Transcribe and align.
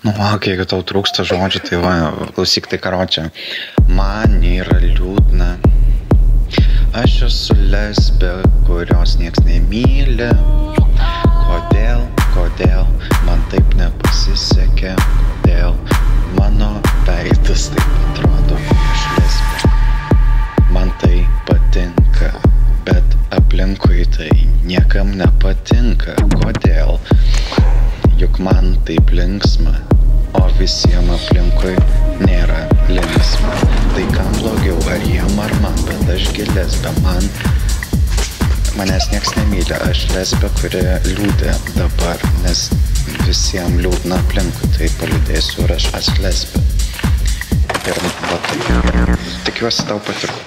Nu, 0.00 0.14
ok, 0.16 0.46
jeigu 0.48 0.64
tau 0.64 0.80
trūksta 0.80 1.26
žodžių, 1.28 1.60
tai 1.66 1.78
va, 1.82 1.90
klausyk 2.32 2.70
tai 2.72 2.78
karočią. 2.80 3.26
Man 3.92 4.38
yra 4.48 4.78
liūdna. 4.80 5.48
Aš 6.96 7.16
esu 7.26 7.56
lesbė, 7.68 8.30
kurios 8.64 9.18
nieks 9.20 9.44
nemyli. 9.44 10.30
Kodėl, 11.50 12.06
kodėl 12.32 12.88
man 13.26 13.44
taip 13.52 13.76
nepasisekė, 13.76 14.94
kodėl 15.18 15.76
mano 16.38 16.70
veidas 17.04 17.68
taip 17.74 18.00
atrodo, 18.08 18.56
aš 18.88 19.04
lesbė. 19.18 19.74
Man 20.72 20.96
tai 21.04 21.26
patinka, 21.44 22.32
bet 22.88 23.20
aplinkui 23.36 24.08
tai 24.16 24.32
niekam 24.64 25.12
nepatinka. 25.20 26.16
Kodėl? 26.40 26.96
Juk 28.20 28.40
man 28.40 28.74
taip 28.88 29.12
linksma, 29.16 29.76
visiems 30.60 31.10
aplinkui 31.14 31.72
nėra 32.26 32.66
linksma. 32.90 33.54
Tai 33.94 34.04
kam 34.12 34.30
blogiau, 34.38 34.76
ar 34.92 35.04
jiem 35.08 35.40
ar 35.40 35.54
man, 35.64 35.78
bet 35.88 36.12
aš 36.14 36.28
gi 36.36 36.46
lesbė, 36.52 36.92
man 37.04 37.24
manęs 38.76 39.08
nieks 39.12 39.32
nemyli, 39.38 39.76
aš 39.88 40.04
lesbė, 40.14 40.50
kuri 40.60 40.84
liūdė 41.08 41.56
dabar, 41.78 42.22
nes 42.44 42.68
visiems 43.24 43.80
liūdna 43.84 44.20
aplinkui, 44.20 44.70
tai 44.76 44.92
palidėsiu 45.00 45.64
ir 45.66 45.76
aš 45.78 45.90
esu 46.02 46.16
lesbė. 46.24 46.64
Ir 47.90 48.04
va 48.04 48.38
tai. 48.46 49.18
Tikiuosi 49.48 49.88
tau 49.88 50.00
patiko. 50.04 50.40